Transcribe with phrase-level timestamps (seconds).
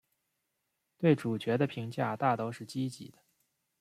[0.97, 3.19] 对主角的评价大都是积极的。